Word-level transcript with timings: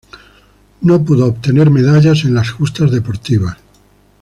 No 0.81 0.99
pudo 1.05 1.27
obtener 1.27 1.69
medallas 1.69 2.23
en 2.25 2.33
las 2.33 2.49
justas 2.49 2.89
deportivas. 2.89 3.57